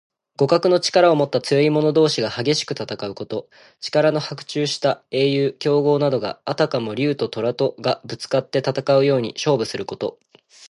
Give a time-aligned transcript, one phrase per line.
[0.39, 3.47] 互角の力をもった強い者同士が激しく戦うこと。
[3.81, 10.17] 力の伯仲した英雄・強豪などが、あたかも竜ととらとがぶつかって戦うように勝負すること。